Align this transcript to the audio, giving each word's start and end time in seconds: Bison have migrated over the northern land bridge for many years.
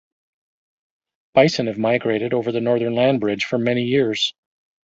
Bison 1.35 1.67
have 1.67 1.77
migrated 1.77 2.33
over 2.33 2.51
the 2.51 2.59
northern 2.59 2.95
land 2.95 3.19
bridge 3.19 3.45
for 3.45 3.59
many 3.59 3.83
years. 3.83 4.33